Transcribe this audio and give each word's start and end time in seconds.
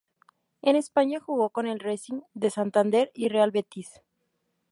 En 0.63 0.75
España 0.75 1.19
jugó 1.19 1.51
con 1.51 1.67
el 1.67 1.79
Racing 1.79 2.21
de 2.33 2.49
Santander 2.49 3.11
y 3.13 3.29
Real 3.29 3.51
Betis. 3.51 4.01